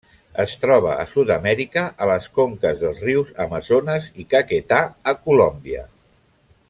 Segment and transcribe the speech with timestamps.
[0.43, 4.81] Es troba a Sud-amèrica, a les conques dels rius Amazones i Caquetá
[5.13, 5.85] a Colòmbia.